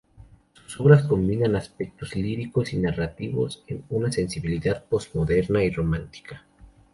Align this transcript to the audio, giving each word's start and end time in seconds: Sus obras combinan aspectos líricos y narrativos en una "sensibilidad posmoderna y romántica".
Sus 0.65 0.81
obras 0.81 1.03
combinan 1.03 1.55
aspectos 1.55 2.15
líricos 2.15 2.73
y 2.73 2.77
narrativos 2.77 3.63
en 3.67 3.83
una 3.91 4.11
"sensibilidad 4.11 4.83
posmoderna 4.85 5.63
y 5.63 5.69
romántica". 5.69 6.43